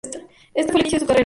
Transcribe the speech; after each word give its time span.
Ese 0.55 0.71
fue 0.71 0.79
el 0.79 0.79
inicio 0.81 0.95
de 0.95 0.99
su 1.01 1.05
carrera. 1.05 1.19